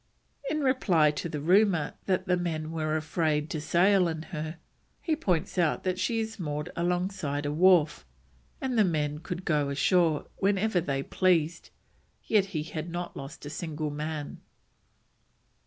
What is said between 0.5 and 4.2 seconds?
reply to a rumour that the men were afraid to sail